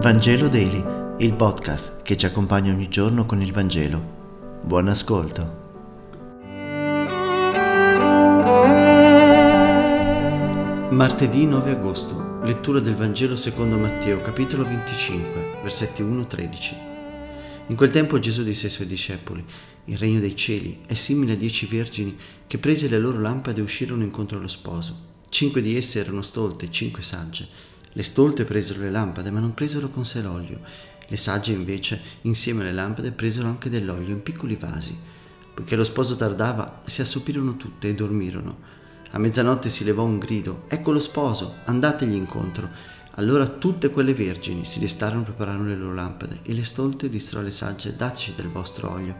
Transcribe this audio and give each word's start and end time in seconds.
Vangelo 0.00 0.46
Daily, 0.46 0.84
il 1.18 1.34
podcast 1.34 2.02
che 2.02 2.16
ci 2.16 2.24
accompagna 2.24 2.72
ogni 2.72 2.88
giorno 2.88 3.26
con 3.26 3.42
il 3.42 3.50
Vangelo. 3.52 4.60
Buon 4.62 4.86
ascolto. 4.86 5.66
Martedì 10.90 11.46
9 11.46 11.70
agosto, 11.72 12.38
lettura 12.44 12.78
del 12.78 12.94
Vangelo 12.94 13.34
secondo 13.34 13.76
Matteo, 13.76 14.20
capitolo 14.20 14.62
25, 14.62 15.58
versetti 15.62 16.04
1-13. 16.04 16.74
In 17.66 17.74
quel 17.74 17.90
tempo 17.90 18.20
Gesù 18.20 18.44
disse 18.44 18.66
ai 18.66 18.72
suoi 18.72 18.86
discepoli, 18.86 19.44
il 19.86 19.98
regno 19.98 20.20
dei 20.20 20.36
cieli 20.36 20.82
è 20.86 20.94
simile 20.94 21.32
a 21.32 21.36
dieci 21.36 21.66
vergini 21.66 22.16
che 22.46 22.58
prese 22.58 22.86
le 22.86 23.00
loro 23.00 23.18
lampade 23.20 23.58
e 23.58 23.64
uscirono 23.64 24.04
incontro 24.04 24.38
allo 24.38 24.46
sposo. 24.46 25.06
Cinque 25.28 25.60
di 25.60 25.76
esse 25.76 25.98
erano 25.98 26.22
stolte 26.22 26.70
cinque 26.70 27.02
sagge. 27.02 27.66
Le 27.92 28.02
stolte 28.02 28.44
presero 28.44 28.80
le 28.80 28.90
lampade, 28.90 29.30
ma 29.30 29.40
non 29.40 29.54
presero 29.54 29.88
con 29.88 30.04
sé 30.04 30.22
l'olio. 30.22 30.60
Le 31.06 31.16
sagge 31.16 31.52
invece, 31.52 32.00
insieme 32.22 32.62
alle 32.62 32.72
lampade, 32.72 33.12
presero 33.12 33.48
anche 33.48 33.70
dell'olio 33.70 34.10
in 34.10 34.22
piccoli 34.22 34.56
vasi. 34.56 34.96
Poiché 35.54 35.74
lo 35.74 35.84
sposo 35.84 36.14
tardava, 36.14 36.82
si 36.84 37.00
assopirono 37.00 37.56
tutte 37.56 37.88
e 37.88 37.94
dormirono. 37.94 38.76
A 39.12 39.18
mezzanotte 39.18 39.70
si 39.70 39.84
levò 39.84 40.04
un 40.04 40.18
grido, 40.18 40.64
ecco 40.68 40.92
lo 40.92 41.00
sposo, 41.00 41.56
andategli 41.64 42.14
incontro. 42.14 42.68
Allora 43.12 43.48
tutte 43.48 43.88
quelle 43.88 44.12
vergini 44.12 44.66
si 44.66 44.78
destarono 44.78 45.22
e 45.22 45.24
prepararono 45.24 45.68
le 45.68 45.76
loro 45.76 45.94
lampade, 45.94 46.40
e 46.42 46.52
le 46.52 46.62
stolte 46.62 47.08
dissero 47.08 47.40
alle 47.40 47.50
sagge, 47.50 47.96
dateci 47.96 48.34
del 48.36 48.48
vostro 48.48 48.92
olio. 48.92 49.16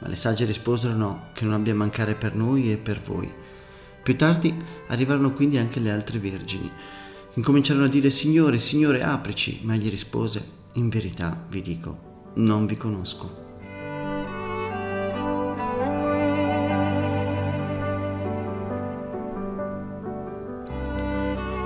Ma 0.00 0.08
le 0.08 0.16
sagge 0.16 0.46
risposero 0.46 0.94
no, 0.94 1.28
che 1.34 1.44
non 1.44 1.52
abbia 1.52 1.74
mancare 1.74 2.14
per 2.14 2.34
noi 2.34 2.72
e 2.72 2.78
per 2.78 3.00
voi. 3.00 3.32
Più 4.02 4.16
tardi 4.16 4.54
arrivarono 4.88 5.32
quindi 5.32 5.58
anche 5.58 5.80
le 5.80 5.90
altre 5.90 6.18
vergini. 6.18 6.70
Incominciarono 7.36 7.84
a 7.84 7.88
dire, 7.88 8.10
Signore, 8.10 8.58
Signore, 8.58 9.02
aprici. 9.02 9.60
Ma 9.64 9.74
egli 9.74 9.90
rispose, 9.90 10.42
in 10.74 10.88
verità 10.88 11.44
vi 11.50 11.60
dico, 11.60 12.30
non 12.36 12.64
vi 12.64 12.76
conosco. 12.78 13.44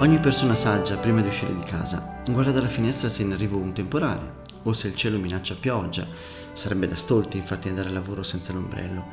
Ogni 0.00 0.18
persona 0.18 0.56
saggia, 0.56 0.96
prima 0.96 1.20
di 1.20 1.28
uscire 1.28 1.54
di 1.54 1.64
casa, 1.64 2.20
guarda 2.28 2.50
dalla 2.50 2.66
finestra 2.66 3.08
se 3.08 3.22
in 3.22 3.30
arrivo 3.30 3.56
un 3.56 3.72
temporale 3.72 4.40
o 4.64 4.72
se 4.72 4.88
il 4.88 4.96
cielo 4.96 5.18
minaccia 5.18 5.54
pioggia. 5.54 6.04
Sarebbe 6.52 6.88
da 6.88 6.96
stolti 6.96 7.36
infatti 7.36 7.68
andare 7.68 7.86
al 7.86 7.94
lavoro 7.94 8.24
senza 8.24 8.52
l'ombrello. 8.52 9.04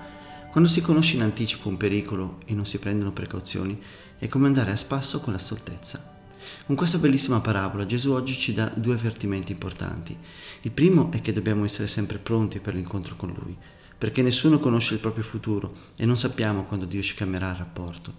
Quando 0.49 0.67
si 0.67 0.81
conosce 0.81 1.15
in 1.15 1.21
anticipo 1.21 1.69
un 1.69 1.77
pericolo 1.77 2.39
e 2.45 2.55
non 2.55 2.65
si 2.65 2.79
prendono 2.79 3.11
precauzioni, 3.11 3.79
è 4.17 4.27
come 4.27 4.47
andare 4.47 4.71
a 4.71 4.75
spasso 4.75 5.19
con 5.19 5.33
la 5.33 5.39
stoltezza. 5.39 6.17
Con 6.65 6.75
questa 6.75 6.97
bellissima 6.97 7.41
parabola 7.41 7.85
Gesù 7.85 8.11
oggi 8.11 8.33
ci 8.33 8.53
dà 8.53 8.71
due 8.75 8.93
avvertimenti 8.93 9.51
importanti. 9.51 10.17
Il 10.61 10.71
primo 10.71 11.11
è 11.11 11.21
che 11.21 11.33
dobbiamo 11.33 11.65
essere 11.65 11.87
sempre 11.87 12.17
pronti 12.17 12.59
per 12.59 12.73
l'incontro 12.73 13.15
con 13.15 13.33
Lui, 13.37 13.57
perché 13.97 14.21
nessuno 14.21 14.59
conosce 14.59 14.93
il 14.93 14.99
proprio 14.99 15.23
futuro 15.23 15.73
e 15.95 16.05
non 16.05 16.17
sappiamo 16.17 16.63
quando 16.63 16.85
Dio 16.85 17.01
ci 17.01 17.15
cambierà 17.15 17.49
il 17.49 17.57
rapporto. 17.57 18.13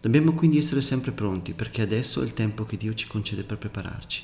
Dobbiamo 0.00 0.32
quindi 0.32 0.58
essere 0.58 0.80
sempre 0.80 1.12
pronti 1.12 1.52
perché 1.52 1.82
adesso 1.82 2.22
è 2.22 2.24
il 2.24 2.32
tempo 2.32 2.64
che 2.64 2.76
Dio 2.76 2.94
ci 2.94 3.06
concede 3.06 3.44
per 3.44 3.58
prepararci. 3.58 4.22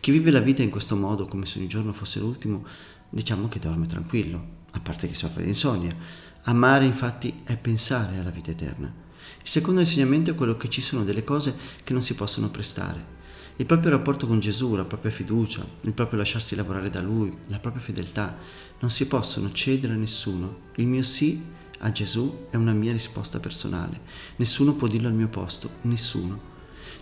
Chi 0.00 0.10
vive 0.10 0.30
la 0.30 0.40
vita 0.40 0.62
in 0.62 0.70
questo 0.70 0.96
modo, 0.96 1.26
come 1.26 1.46
se 1.46 1.58
ogni 1.58 1.68
giorno 1.68 1.92
fosse 1.92 2.18
l'ultimo, 2.18 2.64
diciamo 3.08 3.46
che 3.46 3.60
dorme 3.60 3.86
tranquillo, 3.86 4.60
a 4.72 4.80
parte 4.80 5.06
che 5.06 5.14
soffre 5.14 5.42
di 5.42 5.50
insonnia. 5.50 5.94
Amare 6.44 6.86
infatti 6.86 7.32
è 7.44 7.56
pensare 7.56 8.18
alla 8.18 8.30
vita 8.30 8.50
eterna. 8.50 8.92
Il 9.42 9.48
secondo 9.48 9.80
insegnamento 9.80 10.30
è 10.30 10.34
quello 10.34 10.56
che 10.56 10.68
ci 10.68 10.80
sono 10.80 11.04
delle 11.04 11.24
cose 11.24 11.54
che 11.82 11.92
non 11.92 12.02
si 12.02 12.14
possono 12.14 12.50
prestare. 12.50 13.20
Il 13.56 13.66
proprio 13.66 13.90
rapporto 13.90 14.26
con 14.26 14.40
Gesù, 14.40 14.74
la 14.74 14.84
propria 14.84 15.10
fiducia, 15.10 15.66
il 15.82 15.92
proprio 15.92 16.18
lasciarsi 16.18 16.56
lavorare 16.56 16.90
da 16.90 17.00
Lui, 17.00 17.36
la 17.48 17.58
propria 17.58 17.82
fedeltà, 17.82 18.36
non 18.80 18.90
si 18.90 19.06
possono 19.06 19.52
cedere 19.52 19.92
a 19.92 19.96
nessuno. 19.96 20.70
Il 20.76 20.86
mio 20.86 21.02
sì 21.02 21.42
a 21.80 21.92
Gesù 21.92 22.46
è 22.50 22.56
una 22.56 22.72
mia 22.72 22.92
risposta 22.92 23.40
personale. 23.40 24.00
Nessuno 24.36 24.74
può 24.74 24.88
dirlo 24.88 25.08
al 25.08 25.14
mio 25.14 25.28
posto, 25.28 25.70
nessuno. 25.82 26.50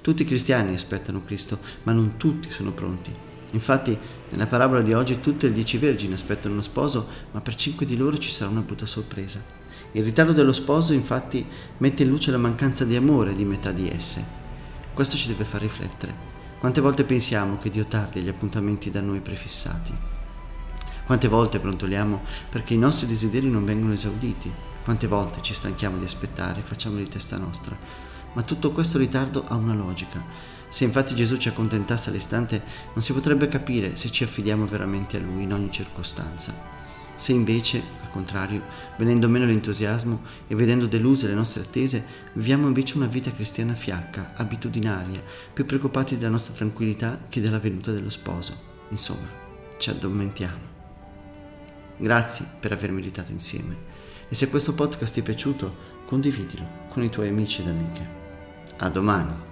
Tutti 0.00 0.22
i 0.22 0.26
cristiani 0.26 0.74
aspettano 0.74 1.24
Cristo, 1.24 1.58
ma 1.84 1.92
non 1.92 2.16
tutti 2.16 2.50
sono 2.50 2.72
pronti. 2.72 3.29
Infatti, 3.52 3.98
nella 4.30 4.46
parabola 4.46 4.82
di 4.82 4.92
oggi 4.92 5.20
tutte 5.20 5.48
le 5.48 5.54
dieci 5.54 5.78
vergini 5.78 6.14
aspettano 6.14 6.54
uno 6.54 6.62
sposo, 6.62 7.06
ma 7.32 7.40
per 7.40 7.54
cinque 7.54 7.86
di 7.86 7.96
loro 7.96 8.18
ci 8.18 8.30
sarà 8.30 8.50
una 8.50 8.60
brutta 8.60 8.86
sorpresa. 8.86 9.42
Il 9.92 10.04
ritardo 10.04 10.32
dello 10.32 10.52
sposo, 10.52 10.92
infatti, 10.92 11.44
mette 11.78 12.04
in 12.04 12.10
luce 12.10 12.30
la 12.30 12.38
mancanza 12.38 12.84
di 12.84 12.94
amore 12.94 13.34
di 13.34 13.44
metà 13.44 13.72
di 13.72 13.88
esse. 13.88 14.24
Questo 14.94 15.16
ci 15.16 15.28
deve 15.28 15.44
far 15.44 15.60
riflettere. 15.62 16.28
Quante 16.60 16.80
volte 16.80 17.04
pensiamo 17.04 17.58
che 17.58 17.70
Dio 17.70 17.86
tardi 17.86 18.18
agli 18.18 18.28
appuntamenti 18.28 18.90
da 18.90 19.00
noi 19.00 19.20
prefissati? 19.20 19.92
Quante 21.06 21.26
volte 21.26 21.58
brontoliamo 21.58 22.22
perché 22.50 22.74
i 22.74 22.78
nostri 22.78 23.08
desideri 23.08 23.48
non 23.48 23.64
vengono 23.64 23.94
esauditi? 23.94 24.52
Quante 24.84 25.06
volte 25.06 25.42
ci 25.42 25.54
stanchiamo 25.54 25.96
di 25.96 26.04
aspettare 26.04 26.60
e 26.60 26.62
facciamo 26.62 26.98
di 26.98 27.08
testa 27.08 27.36
nostra? 27.36 27.76
Ma 28.34 28.42
tutto 28.42 28.70
questo 28.70 28.98
ritardo 28.98 29.44
ha 29.48 29.54
una 29.54 29.74
logica. 29.74 30.22
Se 30.70 30.84
infatti 30.84 31.14
Gesù 31.14 31.36
ci 31.36 31.48
accontentasse 31.48 32.08
all'istante, 32.08 32.62
non 32.94 33.02
si 33.02 33.12
potrebbe 33.12 33.48
capire 33.48 33.96
se 33.96 34.10
ci 34.10 34.24
affidiamo 34.24 34.66
veramente 34.66 35.16
a 35.16 35.20
Lui 35.20 35.42
in 35.42 35.52
ogni 35.52 35.70
circostanza. 35.70 36.54
Se 37.16 37.32
invece, 37.32 37.82
al 38.00 38.10
contrario, 38.10 38.62
venendo 38.96 39.28
meno 39.28 39.44
l'entusiasmo 39.44 40.22
e 40.46 40.54
vedendo 40.54 40.86
deluse 40.86 41.26
le 41.26 41.34
nostre 41.34 41.62
attese, 41.62 42.02
viviamo 42.34 42.66
invece 42.66 42.96
una 42.96 43.06
vita 43.06 43.30
cristiana 43.30 43.74
fiacca, 43.74 44.32
abitudinaria, 44.36 45.20
più 45.52 45.66
preoccupati 45.66 46.16
della 46.16 46.30
nostra 46.30 46.54
tranquillità 46.54 47.26
che 47.28 47.42
della 47.42 47.58
venuta 47.58 47.90
dello 47.90 48.08
sposo. 48.08 48.56
Insomma, 48.88 49.28
ci 49.76 49.90
addormentiamo. 49.90 50.68
Grazie 51.98 52.46
per 52.58 52.72
aver 52.72 52.92
meditato 52.92 53.32
insieme 53.32 53.88
e 54.30 54.34
se 54.36 54.48
questo 54.48 54.74
podcast 54.74 55.12
ti 55.12 55.20
è 55.20 55.22
piaciuto 55.24 55.88
condividilo 56.06 56.86
con 56.88 57.02
i 57.02 57.10
tuoi 57.10 57.28
amici 57.28 57.60
ed 57.60 57.68
amiche. 57.68 58.08
A 58.78 58.88
domani! 58.88 59.49